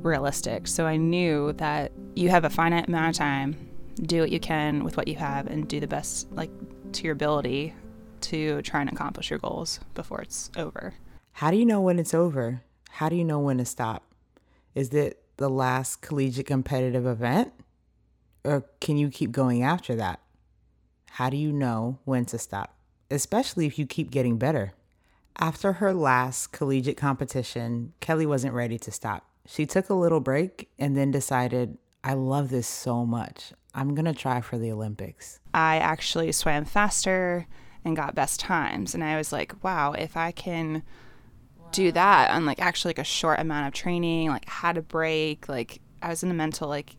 realistic. 0.00 0.66
So 0.66 0.86
I 0.86 0.96
knew 0.96 1.52
that 1.54 1.92
you 2.14 2.28
have 2.30 2.44
a 2.44 2.50
finite 2.50 2.88
amount 2.88 3.10
of 3.10 3.18
time, 3.18 3.56
do 4.02 4.20
what 4.20 4.30
you 4.30 4.40
can 4.40 4.84
with 4.84 4.96
what 4.96 5.08
you 5.08 5.16
have, 5.16 5.46
and 5.46 5.68
do 5.68 5.80
the 5.80 5.86
best, 5.86 6.30
like 6.32 6.50
to 6.92 7.04
your 7.04 7.12
ability, 7.12 7.74
to 8.22 8.62
try 8.62 8.80
and 8.80 8.90
accomplish 8.90 9.30
your 9.30 9.38
goals 9.38 9.80
before 9.94 10.20
it's 10.20 10.50
over. 10.56 10.94
How 11.32 11.50
do 11.50 11.56
you 11.56 11.66
know 11.66 11.80
when 11.80 11.98
it's 11.98 12.14
over? 12.14 12.62
How 12.90 13.08
do 13.08 13.16
you 13.16 13.24
know 13.24 13.38
when 13.38 13.58
to 13.58 13.64
stop? 13.64 14.04
Is 14.74 14.90
it 14.90 15.22
the 15.36 15.48
last 15.48 16.00
collegiate 16.00 16.46
competitive 16.46 17.06
event? 17.06 17.52
Or 18.44 18.64
can 18.80 18.96
you 18.96 19.08
keep 19.08 19.32
going 19.32 19.62
after 19.62 19.94
that? 19.96 20.20
How 21.10 21.30
do 21.30 21.36
you 21.36 21.52
know 21.52 21.98
when 22.04 22.24
to 22.26 22.38
stop? 22.38 22.74
Especially 23.10 23.66
if 23.66 23.78
you 23.78 23.86
keep 23.86 24.10
getting 24.10 24.38
better. 24.38 24.72
After 25.38 25.74
her 25.74 25.92
last 25.92 26.52
collegiate 26.52 26.96
competition, 26.96 27.92
Kelly 28.00 28.26
wasn't 28.26 28.54
ready 28.54 28.78
to 28.78 28.90
stop. 28.90 29.26
She 29.46 29.66
took 29.66 29.90
a 29.90 29.94
little 29.94 30.20
break 30.20 30.70
and 30.78 30.96
then 30.96 31.10
decided, 31.10 31.78
I 32.04 32.14
love 32.14 32.50
this 32.50 32.66
so 32.66 33.04
much. 33.04 33.52
I'm 33.74 33.94
going 33.94 34.04
to 34.06 34.14
try 34.14 34.40
for 34.40 34.58
the 34.58 34.72
Olympics. 34.72 35.40
I 35.54 35.78
actually 35.78 36.32
swam 36.32 36.64
faster 36.64 37.46
and 37.84 37.96
got 37.96 38.14
best 38.14 38.40
times. 38.40 38.94
And 38.94 39.02
I 39.02 39.16
was 39.16 39.32
like, 39.32 39.62
wow, 39.64 39.92
if 39.92 40.16
I 40.16 40.30
can 40.30 40.82
do 41.72 41.92
that 41.92 42.30
on 42.30 42.46
like 42.46 42.60
actually 42.60 42.90
like 42.90 42.98
a 42.98 43.04
short 43.04 43.40
amount 43.40 43.68
of 43.68 43.74
training, 43.74 44.28
like 44.28 44.48
had 44.48 44.76
a 44.76 44.82
break, 44.82 45.48
like 45.48 45.80
I 46.02 46.08
was 46.08 46.22
in 46.22 46.30
a 46.30 46.34
mental, 46.34 46.68
like 46.68 46.96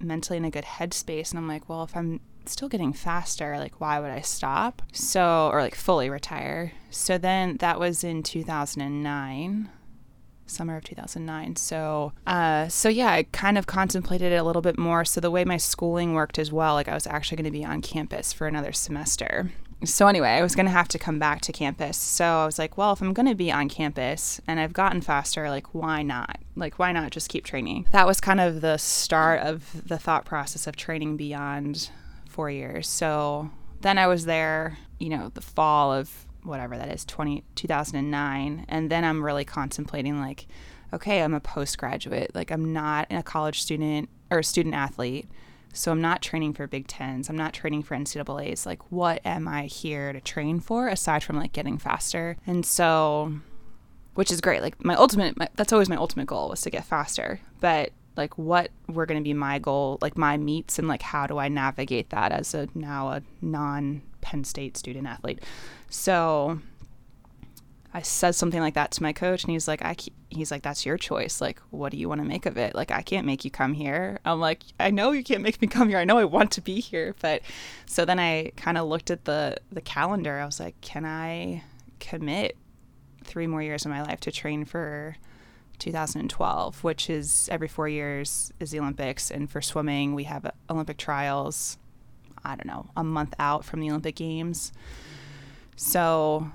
mentally 0.00 0.36
in 0.36 0.44
a 0.44 0.50
good 0.50 0.64
headspace. 0.64 1.30
And 1.30 1.38
I'm 1.38 1.48
like, 1.48 1.68
well, 1.68 1.84
if 1.84 1.96
I'm 1.96 2.20
still 2.44 2.68
getting 2.68 2.92
faster, 2.92 3.58
like 3.58 3.80
why 3.80 4.00
would 4.00 4.10
I 4.10 4.20
stop? 4.20 4.82
So, 4.92 5.50
or 5.52 5.60
like 5.60 5.74
fully 5.74 6.10
retire. 6.10 6.72
So 6.90 7.18
then 7.18 7.56
that 7.58 7.80
was 7.80 8.04
in 8.04 8.22
2009 8.22 9.70
summer 10.48 10.76
of 10.76 10.84
2009 10.84 11.56
so 11.56 12.12
uh 12.26 12.68
so 12.68 12.88
yeah 12.88 13.10
i 13.10 13.24
kind 13.32 13.58
of 13.58 13.66
contemplated 13.66 14.32
it 14.32 14.36
a 14.36 14.44
little 14.44 14.62
bit 14.62 14.78
more 14.78 15.04
so 15.04 15.20
the 15.20 15.30
way 15.30 15.44
my 15.44 15.56
schooling 15.56 16.14
worked 16.14 16.38
as 16.38 16.52
well 16.52 16.74
like 16.74 16.86
i 16.86 16.94
was 16.94 17.06
actually 17.06 17.36
going 17.36 17.44
to 17.44 17.50
be 17.50 17.64
on 17.64 17.82
campus 17.82 18.32
for 18.32 18.46
another 18.46 18.72
semester 18.72 19.50
so 19.84 20.06
anyway, 20.06 20.30
I 20.30 20.42
was 20.42 20.54
going 20.54 20.66
to 20.66 20.72
have 20.72 20.88
to 20.88 20.98
come 20.98 21.18
back 21.18 21.42
to 21.42 21.52
campus. 21.52 21.98
So 21.98 22.24
I 22.24 22.46
was 22.46 22.58
like, 22.58 22.78
well, 22.78 22.92
if 22.92 23.02
I'm 23.02 23.12
going 23.12 23.28
to 23.28 23.34
be 23.34 23.52
on 23.52 23.68
campus 23.68 24.40
and 24.46 24.58
I've 24.58 24.72
gotten 24.72 25.00
faster, 25.00 25.48
like 25.50 25.74
why 25.74 26.02
not? 26.02 26.38
Like 26.54 26.78
why 26.78 26.92
not 26.92 27.10
just 27.10 27.28
keep 27.28 27.44
training? 27.44 27.86
That 27.92 28.06
was 28.06 28.20
kind 28.20 28.40
of 28.40 28.60
the 28.60 28.78
start 28.78 29.40
of 29.40 29.86
the 29.86 29.98
thought 29.98 30.24
process 30.24 30.66
of 30.66 30.76
training 30.76 31.16
beyond 31.16 31.90
4 32.28 32.50
years. 32.50 32.88
So 32.88 33.50
then 33.82 33.98
I 33.98 34.06
was 34.06 34.24
there, 34.24 34.78
you 34.98 35.10
know, 35.10 35.30
the 35.34 35.42
fall 35.42 35.92
of 35.92 36.26
whatever 36.42 36.76
that 36.78 36.88
is, 36.88 37.04
20 37.04 37.42
2009, 37.56 38.66
and 38.68 38.90
then 38.90 39.04
I'm 39.04 39.24
really 39.24 39.44
contemplating 39.44 40.20
like 40.20 40.46
okay, 40.92 41.22
I'm 41.22 41.34
a 41.34 41.40
postgraduate. 41.40 42.34
Like 42.34 42.50
I'm 42.50 42.72
not 42.72 43.06
a 43.10 43.22
college 43.22 43.62
student 43.62 44.08
or 44.30 44.38
a 44.38 44.44
student 44.44 44.74
athlete. 44.74 45.28
So 45.76 45.92
I'm 45.92 46.00
not 46.00 46.22
training 46.22 46.54
for 46.54 46.66
Big 46.66 46.86
Tens. 46.86 47.28
I'm 47.28 47.36
not 47.36 47.52
training 47.52 47.82
for 47.82 47.94
NCAA's. 47.94 48.64
Like, 48.64 48.90
what 48.90 49.20
am 49.24 49.46
I 49.46 49.66
here 49.66 50.12
to 50.12 50.20
train 50.20 50.58
for 50.60 50.88
aside 50.88 51.22
from 51.22 51.36
like 51.36 51.52
getting 51.52 51.78
faster? 51.78 52.36
And 52.46 52.64
so, 52.64 53.34
which 54.14 54.30
is 54.30 54.40
great. 54.40 54.62
Like 54.62 54.82
my 54.84 54.94
ultimate, 54.94 55.36
my, 55.36 55.48
that's 55.54 55.72
always 55.72 55.88
my 55.88 55.96
ultimate 55.96 56.26
goal 56.26 56.48
was 56.48 56.62
to 56.62 56.70
get 56.70 56.84
faster. 56.84 57.40
But 57.60 57.90
like, 58.16 58.38
what 58.38 58.70
were 58.88 59.04
going 59.04 59.20
to 59.20 59.24
be 59.24 59.34
my 59.34 59.58
goal, 59.58 59.98
like 60.00 60.16
my 60.16 60.38
meets, 60.38 60.78
and 60.78 60.88
like 60.88 61.02
how 61.02 61.26
do 61.26 61.38
I 61.38 61.48
navigate 61.48 62.10
that 62.10 62.32
as 62.32 62.54
a 62.54 62.68
now 62.74 63.10
a 63.10 63.22
non 63.42 64.02
Penn 64.22 64.44
State 64.44 64.76
student 64.76 65.06
athlete? 65.06 65.42
So 65.90 66.60
I 67.96 68.02
said 68.02 68.34
something 68.34 68.60
like 68.60 68.74
that 68.74 68.90
to 68.90 69.02
my 69.02 69.14
coach, 69.14 69.42
and 69.42 69.52
he's 69.52 69.66
like, 69.66 69.80
"I," 69.82 69.96
he's 70.28 70.50
like, 70.50 70.60
"That's 70.60 70.84
your 70.84 70.98
choice. 70.98 71.40
Like, 71.40 71.60
what 71.70 71.92
do 71.92 71.96
you 71.96 72.10
want 72.10 72.20
to 72.20 72.26
make 72.26 72.44
of 72.44 72.58
it? 72.58 72.74
Like, 72.74 72.90
I 72.90 73.00
can't 73.00 73.26
make 73.26 73.42
you 73.42 73.50
come 73.50 73.72
here." 73.72 74.18
I'm 74.26 74.38
like, 74.38 74.64
"I 74.78 74.90
know 74.90 75.12
you 75.12 75.24
can't 75.24 75.42
make 75.42 75.62
me 75.62 75.66
come 75.66 75.88
here. 75.88 75.96
I 75.96 76.04
know 76.04 76.18
I 76.18 76.26
want 76.26 76.50
to 76.52 76.60
be 76.60 76.78
here, 76.78 77.14
but." 77.22 77.40
So 77.86 78.04
then 78.04 78.18
I 78.18 78.52
kind 78.54 78.76
of 78.76 78.86
looked 78.86 79.10
at 79.10 79.24
the 79.24 79.56
the 79.72 79.80
calendar. 79.80 80.38
I 80.38 80.44
was 80.44 80.60
like, 80.60 80.78
"Can 80.82 81.06
I 81.06 81.62
commit 81.98 82.58
three 83.24 83.46
more 83.46 83.62
years 83.62 83.86
of 83.86 83.90
my 83.90 84.02
life 84.02 84.20
to 84.20 84.30
train 84.30 84.66
for 84.66 85.16
2012, 85.78 86.84
which 86.84 87.08
is 87.08 87.48
every 87.50 87.68
four 87.68 87.88
years 87.88 88.52
is 88.60 88.72
the 88.72 88.80
Olympics, 88.80 89.30
and 89.30 89.50
for 89.50 89.62
swimming 89.62 90.14
we 90.14 90.24
have 90.24 90.44
uh, 90.44 90.50
Olympic 90.68 90.98
trials. 90.98 91.78
I 92.44 92.56
don't 92.56 92.66
know, 92.66 92.90
a 92.94 93.02
month 93.02 93.32
out 93.38 93.64
from 93.64 93.80
the 93.80 93.88
Olympic 93.88 94.16
Games." 94.16 94.70
So 95.76 96.50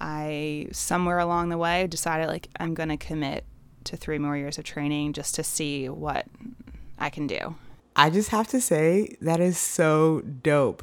I 0.00 0.68
somewhere 0.72 1.18
along 1.18 1.50
the 1.50 1.58
way 1.58 1.86
decided 1.86 2.28
like 2.28 2.48
I'm 2.58 2.74
going 2.74 2.88
to 2.88 2.96
commit 2.96 3.44
to 3.84 3.96
3 3.96 4.18
more 4.18 4.36
years 4.36 4.58
of 4.58 4.64
training 4.64 5.12
just 5.12 5.34
to 5.36 5.42
see 5.42 5.88
what 5.88 6.26
I 6.98 7.10
can 7.10 7.26
do. 7.26 7.56
I 7.96 8.10
just 8.10 8.30
have 8.30 8.48
to 8.48 8.60
say 8.60 9.16
that 9.20 9.40
is 9.40 9.58
so 9.58 10.20
dope. 10.20 10.82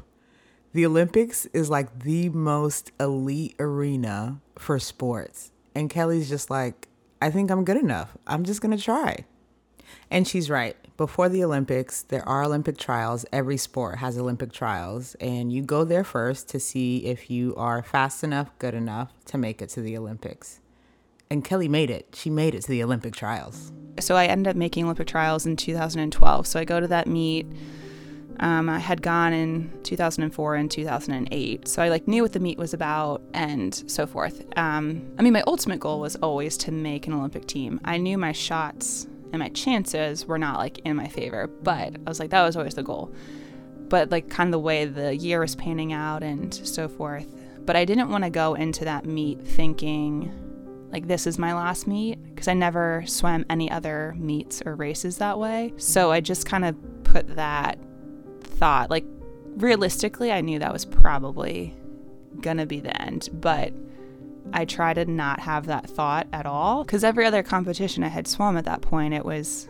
The 0.72 0.84
Olympics 0.86 1.46
is 1.46 1.70
like 1.70 2.00
the 2.00 2.28
most 2.28 2.92
elite 3.00 3.56
arena 3.58 4.40
for 4.58 4.78
sports. 4.78 5.50
And 5.74 5.88
Kelly's 5.88 6.28
just 6.28 6.50
like, 6.50 6.88
I 7.22 7.30
think 7.30 7.50
I'm 7.50 7.64
good 7.64 7.78
enough. 7.78 8.16
I'm 8.26 8.44
just 8.44 8.60
going 8.60 8.76
to 8.76 8.82
try. 8.82 9.24
And 10.10 10.28
she's 10.28 10.50
right 10.50 10.76
before 10.98 11.28
the 11.28 11.44
Olympics, 11.44 12.02
there 12.02 12.28
are 12.28 12.42
Olympic 12.42 12.76
trials. 12.76 13.24
Every 13.32 13.56
sport 13.56 13.98
has 13.98 14.18
Olympic 14.18 14.52
trials, 14.52 15.14
and 15.20 15.52
you 15.52 15.62
go 15.62 15.84
there 15.84 16.02
first 16.02 16.48
to 16.48 16.60
see 16.60 17.06
if 17.06 17.30
you 17.30 17.54
are 17.54 17.84
fast 17.84 18.24
enough, 18.24 18.50
good 18.58 18.74
enough 18.74 19.12
to 19.26 19.38
make 19.38 19.62
it 19.62 19.68
to 19.70 19.80
the 19.80 19.96
Olympics. 19.96 20.60
And 21.30 21.44
Kelly 21.44 21.68
made 21.68 21.88
it. 21.88 22.16
She 22.18 22.30
made 22.30 22.52
it 22.52 22.62
to 22.62 22.68
the 22.68 22.82
Olympic 22.82 23.14
trials. 23.14 23.72
So 24.00 24.16
I 24.16 24.26
ended 24.26 24.50
up 24.50 24.56
making 24.56 24.84
Olympic 24.84 25.06
trials 25.06 25.46
in 25.46 25.54
2012. 25.54 26.46
So 26.48 26.58
I 26.58 26.64
go 26.64 26.80
to 26.80 26.88
that 26.88 27.06
meet. 27.06 27.46
Um, 28.40 28.68
I 28.68 28.80
had 28.80 29.00
gone 29.00 29.32
in 29.32 29.70
2004 29.84 30.54
and 30.56 30.70
2008, 30.70 31.66
so 31.66 31.82
I 31.82 31.88
like 31.88 32.06
knew 32.06 32.22
what 32.22 32.32
the 32.32 32.40
meet 32.40 32.56
was 32.56 32.72
about 32.72 33.20
and 33.34 33.74
so 33.88 34.06
forth. 34.06 34.44
Um, 34.56 35.12
I 35.18 35.22
mean, 35.22 35.32
my 35.32 35.42
ultimate 35.46 35.80
goal 35.80 36.00
was 36.00 36.16
always 36.16 36.56
to 36.58 36.72
make 36.72 37.06
an 37.06 37.12
Olympic 37.12 37.46
team. 37.46 37.80
I 37.84 37.98
knew 37.98 38.16
my 38.16 38.30
shots 38.30 39.08
and 39.32 39.40
my 39.40 39.48
chances 39.50 40.26
were 40.26 40.38
not 40.38 40.58
like 40.58 40.78
in 40.80 40.96
my 40.96 41.08
favor. 41.08 41.46
But 41.46 41.96
I 42.06 42.08
was 42.08 42.20
like, 42.20 42.30
that 42.30 42.42
was 42.42 42.56
always 42.56 42.74
the 42.74 42.82
goal. 42.82 43.12
But 43.88 44.10
like 44.10 44.28
kind 44.28 44.48
of 44.48 44.52
the 44.52 44.58
way 44.58 44.84
the 44.84 45.16
year 45.16 45.40
was 45.40 45.54
panning 45.54 45.92
out 45.92 46.22
and 46.22 46.54
so 46.54 46.88
forth. 46.88 47.34
But 47.64 47.76
I 47.76 47.84
didn't 47.84 48.10
want 48.10 48.24
to 48.24 48.30
go 48.30 48.54
into 48.54 48.84
that 48.84 49.04
meet 49.04 49.40
thinking 49.42 50.32
like 50.90 51.06
this 51.06 51.26
is 51.26 51.38
my 51.38 51.52
last 51.52 51.86
meet 51.86 52.22
because 52.24 52.48
I 52.48 52.54
never 52.54 53.04
swam 53.06 53.44
any 53.50 53.70
other 53.70 54.14
meets 54.16 54.62
or 54.64 54.74
races 54.74 55.18
that 55.18 55.38
way. 55.38 55.74
So 55.76 56.10
I 56.10 56.20
just 56.20 56.46
kind 56.46 56.64
of 56.64 56.76
put 57.04 57.36
that 57.36 57.78
thought 58.40 58.90
like 58.90 59.04
realistically, 59.56 60.32
I 60.32 60.40
knew 60.40 60.58
that 60.58 60.72
was 60.72 60.84
probably 60.84 61.74
gonna 62.40 62.66
be 62.66 62.80
the 62.80 63.00
end, 63.00 63.28
but 63.32 63.72
I 64.52 64.64
try 64.64 64.94
to 64.94 65.04
not 65.04 65.40
have 65.40 65.66
that 65.66 65.88
thought 65.88 66.26
at 66.32 66.46
all 66.46 66.84
because 66.84 67.04
every 67.04 67.24
other 67.26 67.42
competition 67.42 68.02
I 68.02 68.08
had 68.08 68.26
swum 68.26 68.56
at 68.56 68.64
that 68.64 68.80
point, 68.80 69.14
it 69.14 69.24
was 69.24 69.68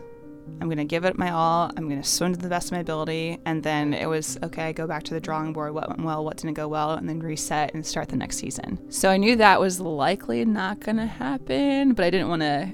I'm 0.61 0.67
going 0.67 0.77
to 0.77 0.85
give 0.85 1.05
it 1.05 1.17
my 1.17 1.31
all. 1.31 1.71
I'm 1.77 1.87
going 1.87 2.01
to 2.01 2.07
swim 2.07 2.33
to 2.33 2.39
the 2.39 2.49
best 2.49 2.67
of 2.67 2.71
my 2.73 2.79
ability. 2.79 3.39
And 3.45 3.63
then 3.63 3.93
it 3.93 4.07
was 4.07 4.37
okay, 4.43 4.63
I 4.63 4.71
go 4.71 4.87
back 4.87 5.03
to 5.03 5.13
the 5.13 5.19
drawing 5.19 5.53
board. 5.53 5.73
What 5.73 5.89
went 5.89 6.03
well, 6.03 6.23
what 6.25 6.37
didn't 6.37 6.55
go 6.55 6.67
well, 6.67 6.91
and 6.91 7.07
then 7.07 7.19
reset 7.19 7.73
and 7.73 7.85
start 7.85 8.09
the 8.09 8.17
next 8.17 8.37
season. 8.37 8.79
So 8.91 9.09
I 9.09 9.17
knew 9.17 9.35
that 9.37 9.59
was 9.59 9.79
likely 9.79 10.43
not 10.45 10.79
going 10.79 10.97
to 10.97 11.05
happen, 11.05 11.93
but 11.93 12.05
I 12.05 12.09
didn't 12.09 12.29
want 12.29 12.41
to. 12.41 12.73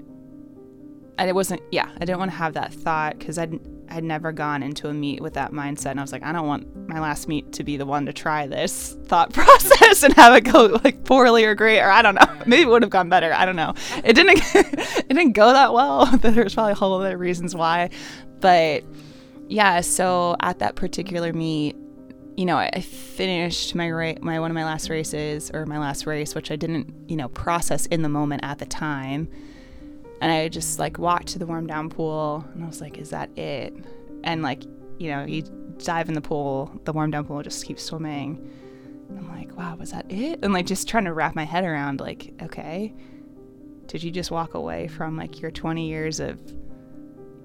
I 1.18 1.28
it 1.28 1.36
wasn't, 1.36 1.62
yeah, 1.72 1.90
I 1.96 2.00
didn't 2.00 2.20
want 2.20 2.32
to 2.32 2.38
have 2.38 2.54
that 2.54 2.74
thought 2.74 3.20
because 3.20 3.38
I'd 3.38 3.60
I'd 3.96 4.04
never 4.04 4.34
gone 4.34 4.62
into 4.62 4.90
a 4.90 4.94
meet 4.94 5.22
with 5.22 5.36
that 5.36 5.54
mindset. 5.54 5.92
And 5.92 6.02
I 6.02 6.04
was 6.04 6.12
like, 6.12 6.22
I 6.22 6.34
don't 6.34 6.46
want 6.46 6.90
my 6.90 7.00
last 7.00 7.30
meet 7.30 7.54
to 7.54 7.64
be 7.64 7.78
the 7.78 7.86
one 7.86 8.06
to 8.08 8.14
try 8.14 8.46
this 8.46 8.98
thought 9.06 9.32
process 9.34 10.04
and 10.04 10.14
have 10.16 10.36
it 10.36 10.42
go 10.42 10.80
like 10.84 11.06
poorly 11.06 11.46
or 11.46 11.56
great, 11.56 11.80
or 11.80 11.90
I 11.90 12.02
don't 12.02 12.16
know. 12.16 12.28
Maybe 12.46 12.64
it 12.64 12.68
would 12.68 12.82
have 12.82 12.92
gone 12.92 13.08
better. 13.08 13.34
I 13.34 13.46
don't 13.46 13.56
know. 13.56 13.74
It 14.04 14.14
didn't, 14.14 14.42
it 14.54 15.08
didn't 15.08 15.32
go 15.32 15.54
that 15.54 15.74
well. 15.74 16.06
There's 16.18 16.56
probably 16.56 16.74
a 16.74 16.76
whole 16.76 17.00
other 17.00 17.18
reasons 17.18 17.56
why. 17.56 17.90
But 18.42 18.84
yeah, 19.48 19.80
so 19.80 20.36
at 20.42 20.60
that 20.60 20.76
particular 20.76 21.32
meet, 21.32 21.78
you 22.36 22.44
know, 22.44 22.58
I 22.58 22.82
finished 22.82 23.76
my 23.76 23.90
ra- 23.90 24.16
my 24.20 24.42
one 24.42 24.52
of 24.52 24.56
my 24.56 24.66
last 24.66 24.90
races 24.90 25.52
or 25.54 25.66
my 25.66 25.80
last 25.80 26.06
race, 26.06 26.36
which 26.36 26.52
I 26.52 26.58
didn't, 26.58 26.94
you 27.10 27.16
know, 27.16 27.30
process 27.30 27.86
in 27.86 28.02
the 28.02 28.10
moment 28.10 28.44
at 28.44 28.60
the 28.60 28.66
time 28.66 29.30
and 30.22 30.32
I 30.32 30.48
just 30.48 30.80
like 30.80 30.98
walked 30.98 31.28
to 31.30 31.40
the 31.40 31.46
warm 31.46 31.68
down 31.68 31.90
pool 31.90 32.46
and 32.54 32.64
I 32.64 32.68
was 32.68 32.82
like, 32.82 32.98
is 32.98 33.10
that 33.10 33.38
it? 33.38 33.74
And 34.24 34.42
like, 34.42 34.64
you 34.98 35.10
know, 35.10 35.26
you 35.26 35.44
dive 35.78 36.08
in 36.08 36.16
the 36.16 36.22
pool, 36.22 36.72
the 36.86 36.94
warm 36.94 37.12
down 37.12 37.26
pool 37.26 37.42
just 37.44 37.66
keeps 37.66 37.84
swimming. 37.84 38.50
And 39.10 39.20
I'm 39.20 39.30
like, 39.30 39.56
wow, 39.56 39.76
was 39.76 39.92
that 39.92 40.10
it? 40.12 40.40
And 40.42 40.54
like 40.54 40.66
just 40.66 40.88
trying 40.88 41.06
to 41.06 41.14
wrap 41.14 41.36
my 41.36 41.44
head 41.44 41.64
around 41.64 42.00
like, 42.00 42.34
okay, 42.42 42.94
did 43.88 44.04
you 44.04 44.12
just 44.12 44.32
walk 44.32 44.54
away 44.54 44.88
from 44.88 45.18
like 45.18 45.42
your 45.42 45.52
20 45.52 45.88
years 45.88 46.20
of 46.20 46.40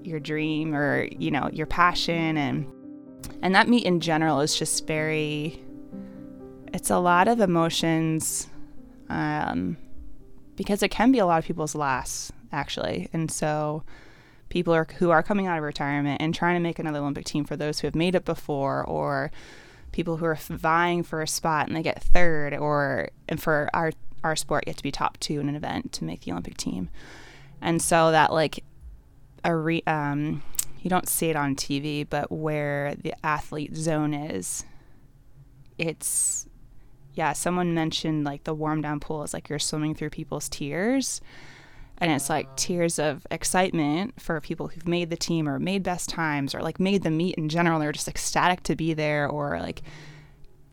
your 0.03 0.19
dream 0.19 0.73
or, 0.73 1.07
you 1.11 1.29
know, 1.29 1.49
your 1.51 1.67
passion 1.67 2.37
and 2.37 2.71
and 3.43 3.53
that 3.53 3.67
meet 3.67 3.85
in 3.85 3.99
general 3.99 4.39
is 4.39 4.55
just 4.55 4.87
very 4.87 5.63
it's 6.73 6.89
a 6.89 6.97
lot 6.97 7.27
of 7.27 7.39
emotions 7.39 8.47
um 9.09 9.77
because 10.55 10.81
it 10.81 10.89
can 10.89 11.11
be 11.11 11.19
a 11.19 11.25
lot 11.25 11.37
of 11.37 11.45
people's 11.45 11.75
last 11.75 12.31
actually. 12.51 13.09
And 13.13 13.31
so 13.31 13.83
people 14.49 14.73
are 14.73 14.87
who 14.97 15.09
are 15.09 15.23
coming 15.23 15.47
out 15.47 15.57
of 15.57 15.63
retirement 15.63 16.21
and 16.21 16.35
trying 16.35 16.55
to 16.55 16.59
make 16.59 16.77
another 16.77 16.99
Olympic 16.99 17.25
team 17.25 17.45
for 17.45 17.55
those 17.55 17.79
who 17.79 17.87
have 17.87 17.95
made 17.95 18.13
it 18.13 18.25
before 18.25 18.83
or 18.83 19.31
people 19.91 20.17
who 20.17 20.25
are 20.25 20.35
vying 20.35 21.03
for 21.03 21.21
a 21.21 21.27
spot 21.27 21.67
and 21.67 21.75
they 21.75 21.81
get 21.81 22.03
third 22.03 22.53
or 22.53 23.09
and 23.27 23.41
for 23.41 23.69
our 23.73 23.91
our 24.23 24.35
sport 24.35 24.67
have 24.67 24.75
to 24.75 24.83
be 24.83 24.91
top 24.91 25.17
2 25.19 25.39
in 25.39 25.49
an 25.49 25.55
event 25.55 25.91
to 25.93 26.03
make 26.03 26.21
the 26.21 26.31
Olympic 26.31 26.57
team. 26.57 26.89
And 27.59 27.81
so 27.81 28.11
that 28.11 28.31
like 28.31 28.63
a 29.43 29.55
re, 29.55 29.81
um 29.87 30.43
you 30.81 30.89
don't 30.89 31.07
see 31.07 31.29
it 31.29 31.35
on 31.35 31.55
TV, 31.55 32.07
but 32.07 32.31
where 32.31 32.95
the 32.95 33.13
athlete 33.23 33.75
zone 33.75 34.13
is, 34.15 34.65
it's 35.77 36.47
yeah, 37.13 37.33
someone 37.33 37.73
mentioned 37.73 38.23
like 38.23 38.43
the 38.45 38.53
warm 38.53 38.81
down 38.81 38.99
pool 38.99 39.23
is 39.23 39.33
like 39.33 39.49
you're 39.49 39.59
swimming 39.59 39.95
through 39.95 40.09
people's 40.09 40.49
tears 40.49 41.21
and 42.01 42.11
it's 42.11 42.31
like 42.31 42.53
tears 42.55 42.97
of 42.97 43.25
excitement 43.29 44.19
for 44.19 44.41
people 44.41 44.67
who've 44.67 44.87
made 44.87 45.11
the 45.11 45.15
team 45.15 45.47
or 45.47 45.59
made 45.59 45.83
best 45.83 46.09
times 46.09 46.55
or 46.55 46.61
like 46.61 46.79
made 46.79 47.03
the 47.03 47.11
meet 47.11 47.35
in 47.35 47.47
general. 47.47 47.79
They're 47.79 47.91
just 47.91 48.07
ecstatic 48.07 48.63
to 48.63 48.75
be 48.75 48.95
there 48.95 49.27
or 49.27 49.59
like 49.59 49.83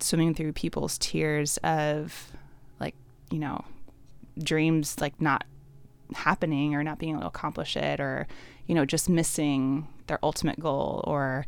swimming 0.00 0.34
through 0.34 0.54
people's 0.54 0.96
tears 0.96 1.58
of 1.58 2.32
like 2.80 2.94
you 3.30 3.38
know 3.38 3.62
dreams 4.42 4.98
like 5.00 5.20
not 5.20 5.44
happening 6.14 6.74
or 6.74 6.82
not 6.82 6.98
being 6.98 7.12
able 7.12 7.22
to 7.22 7.26
accomplish 7.26 7.76
it 7.76 8.00
or 8.00 8.26
you 8.66 8.74
know 8.74 8.86
just 8.86 9.08
missing 9.10 9.86
their 10.06 10.18
ultimate 10.22 10.58
goal 10.58 11.04
or 11.06 11.44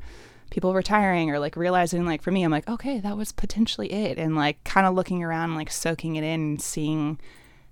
people 0.50 0.74
retiring 0.74 1.30
or 1.30 1.38
like 1.38 1.56
realizing 1.56 2.04
like 2.04 2.20
for 2.20 2.32
me 2.32 2.42
i'm 2.42 2.50
like 2.50 2.68
okay 2.68 3.00
that 3.00 3.16
was 3.16 3.32
potentially 3.32 3.90
it. 3.90 4.18
And 4.18 4.36
like 4.36 4.62
kind 4.64 4.86
of 4.86 4.94
looking 4.94 5.22
around 5.22 5.54
like 5.54 5.70
soaking 5.70 6.16
it 6.16 6.24
in 6.24 6.40
and 6.40 6.60
seeing 6.60 7.18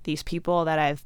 these 0.05 0.23
people 0.23 0.65
that 0.65 0.79
i've 0.79 1.05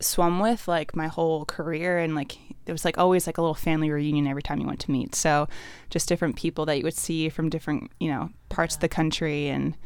swum 0.00 0.38
with 0.40 0.68
like 0.68 0.94
my 0.94 1.08
whole 1.08 1.44
career 1.44 1.98
and 1.98 2.14
like 2.14 2.38
it 2.66 2.72
was 2.72 2.84
like 2.84 2.98
always 2.98 3.26
like 3.26 3.38
a 3.38 3.40
little 3.40 3.54
family 3.54 3.90
reunion 3.90 4.26
every 4.26 4.42
time 4.42 4.60
you 4.60 4.66
went 4.66 4.80
to 4.80 4.90
meet. 4.90 5.14
So 5.14 5.48
just 5.90 6.08
different 6.08 6.36
people 6.36 6.66
that 6.66 6.78
you 6.78 6.84
would 6.84 6.94
see 6.94 7.28
from 7.28 7.48
different 7.48 7.90
you 7.98 8.10
know 8.10 8.30
parts 8.48 8.74
of 8.74 8.80
the 8.80 8.88
country 8.88 9.48
and 9.48 9.76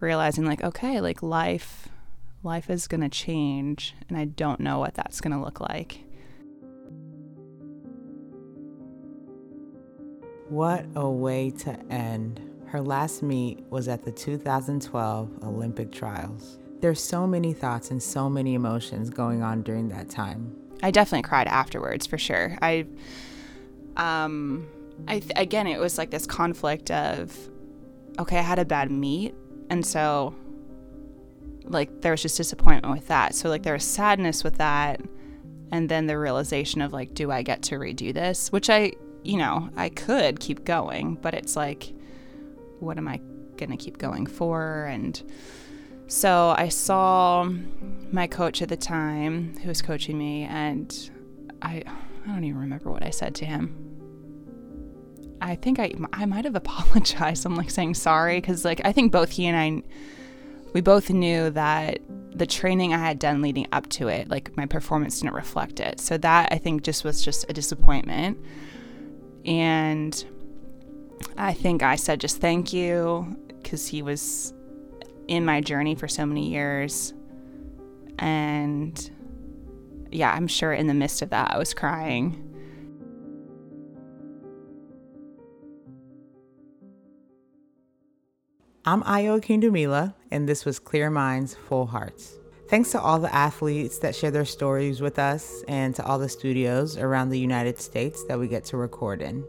realizing 0.00 0.46
like 0.46 0.62
okay 0.64 1.00
like 1.00 1.22
life 1.22 1.88
life 2.42 2.70
is 2.70 2.88
going 2.88 3.02
to 3.02 3.08
change 3.08 3.94
and 4.08 4.16
i 4.16 4.24
don't 4.24 4.60
know 4.60 4.78
what 4.78 4.94
that's 4.94 5.20
going 5.20 5.36
to 5.36 5.42
look 5.42 5.60
like. 5.60 6.04
What 10.48 10.84
a 10.96 11.08
way 11.08 11.50
to 11.50 11.78
end. 11.92 12.40
Her 12.66 12.80
last 12.80 13.22
meet 13.22 13.60
was 13.70 13.86
at 13.86 14.04
the 14.04 14.10
2012 14.10 15.44
olympic 15.44 15.92
trials 15.92 16.58
there's 16.80 17.02
so 17.02 17.26
many 17.26 17.52
thoughts 17.52 17.90
and 17.90 18.02
so 18.02 18.28
many 18.28 18.54
emotions 18.54 19.10
going 19.10 19.42
on 19.42 19.62
during 19.62 19.88
that 19.90 20.08
time. 20.08 20.56
I 20.82 20.90
definitely 20.90 21.28
cried 21.28 21.46
afterwards 21.46 22.06
for 22.06 22.18
sure. 22.18 22.56
I, 22.62 22.86
um, 23.96 24.66
I 25.06 25.20
th- 25.20 25.32
again, 25.36 25.66
it 25.66 25.78
was 25.78 25.98
like 25.98 26.10
this 26.10 26.26
conflict 26.26 26.90
of, 26.90 27.36
okay, 28.18 28.38
I 28.38 28.42
had 28.42 28.58
a 28.58 28.64
bad 28.64 28.90
meet, 28.90 29.34
and 29.68 29.84
so, 29.84 30.34
like, 31.64 32.00
there 32.00 32.12
was 32.12 32.22
just 32.22 32.36
disappointment 32.36 32.94
with 32.94 33.08
that. 33.08 33.34
So 33.34 33.48
like 33.48 33.62
there 33.62 33.74
was 33.74 33.84
sadness 33.84 34.42
with 34.42 34.56
that, 34.56 35.00
and 35.70 35.88
then 35.88 36.06
the 36.06 36.18
realization 36.18 36.80
of 36.80 36.92
like, 36.92 37.14
do 37.14 37.30
I 37.30 37.42
get 37.42 37.62
to 37.64 37.76
redo 37.76 38.12
this? 38.12 38.50
Which 38.50 38.70
I, 38.70 38.92
you 39.22 39.36
know, 39.36 39.68
I 39.76 39.90
could 39.90 40.40
keep 40.40 40.64
going, 40.64 41.16
but 41.16 41.34
it's 41.34 41.56
like, 41.56 41.92
what 42.80 42.96
am 42.96 43.06
I 43.06 43.20
gonna 43.56 43.76
keep 43.76 43.98
going 43.98 44.26
for? 44.26 44.86
And 44.86 45.22
so 46.10 46.56
I 46.58 46.70
saw 46.70 47.48
my 48.10 48.26
coach 48.26 48.62
at 48.62 48.68
the 48.68 48.76
time 48.76 49.56
who 49.58 49.68
was 49.68 49.80
coaching 49.80 50.18
me, 50.18 50.42
and 50.42 50.92
I, 51.62 51.84
I 51.86 52.26
don't 52.26 52.42
even 52.42 52.58
remember 52.58 52.90
what 52.90 53.04
I 53.04 53.10
said 53.10 53.32
to 53.36 53.44
him. 53.44 53.76
I 55.40 55.54
think 55.54 55.78
I, 55.78 55.92
I 56.12 56.26
might 56.26 56.44
have 56.46 56.56
apologized. 56.56 57.46
I'm 57.46 57.54
like 57.54 57.70
saying 57.70 57.94
sorry 57.94 58.40
because 58.40 58.64
like 58.64 58.80
I 58.84 58.90
think 58.90 59.12
both 59.12 59.30
he 59.30 59.46
and 59.46 59.56
I, 59.56 59.84
we 60.72 60.80
both 60.80 61.10
knew 61.10 61.48
that 61.50 62.00
the 62.34 62.46
training 62.46 62.92
I 62.92 62.98
had 62.98 63.20
done 63.20 63.40
leading 63.40 63.68
up 63.70 63.88
to 63.90 64.08
it, 64.08 64.28
like 64.28 64.56
my 64.56 64.66
performance 64.66 65.20
didn't 65.20 65.34
reflect 65.34 65.78
it. 65.78 66.00
So 66.00 66.18
that 66.18 66.48
I 66.50 66.58
think 66.58 66.82
just 66.82 67.04
was 67.04 67.24
just 67.24 67.48
a 67.48 67.52
disappointment. 67.52 68.36
And 69.44 70.24
I 71.38 71.52
think 71.52 71.84
I 71.84 71.94
said 71.94 72.20
just 72.20 72.40
thank 72.40 72.72
you 72.72 73.36
because 73.62 73.86
he 73.86 74.02
was 74.02 74.54
in 75.30 75.44
my 75.44 75.60
journey 75.60 75.94
for 75.94 76.08
so 76.08 76.26
many 76.26 76.48
years. 76.48 77.14
And 78.18 79.10
yeah, 80.10 80.32
I'm 80.32 80.48
sure 80.48 80.72
in 80.72 80.88
the 80.88 80.94
midst 80.94 81.22
of 81.22 81.30
that, 81.30 81.52
I 81.54 81.58
was 81.58 81.72
crying. 81.72 82.46
I'm 88.84 89.02
Ayo 89.04 89.40
Akindumila, 89.40 90.14
and 90.32 90.48
this 90.48 90.64
was 90.64 90.80
Clear 90.80 91.10
Minds, 91.10 91.54
Full 91.68 91.86
Hearts. 91.86 92.38
Thanks 92.68 92.90
to 92.92 93.00
all 93.00 93.20
the 93.20 93.32
athletes 93.32 93.98
that 93.98 94.16
share 94.16 94.32
their 94.32 94.44
stories 94.44 95.00
with 95.00 95.18
us 95.18 95.62
and 95.68 95.94
to 95.94 96.04
all 96.04 96.18
the 96.18 96.28
studios 96.28 96.96
around 96.96 97.28
the 97.28 97.38
United 97.38 97.78
States 97.78 98.24
that 98.24 98.38
we 98.38 98.48
get 98.48 98.64
to 98.66 98.76
record 98.76 99.22
in. 99.22 99.44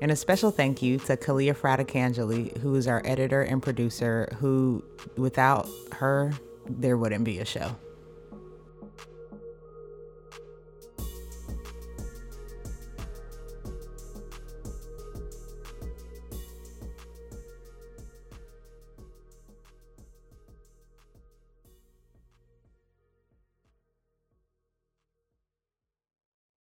And 0.00 0.10
a 0.10 0.16
special 0.16 0.50
thank 0.50 0.80
you 0.80 0.98
to 1.00 1.16
Kalia 1.16 1.54
Fraticangeli, 1.54 2.56
who 2.58 2.74
is 2.74 2.88
our 2.88 3.02
editor 3.04 3.42
and 3.42 3.62
producer, 3.62 4.34
who 4.38 4.82
without 5.16 5.68
her, 5.92 6.32
there 6.66 6.96
wouldn't 6.96 7.24
be 7.24 7.38
a 7.38 7.44
show. 7.44 7.76